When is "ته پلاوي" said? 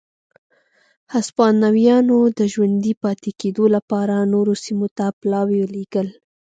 4.97-5.61